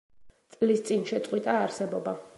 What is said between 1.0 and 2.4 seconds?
შეწყვიტა არსებობა.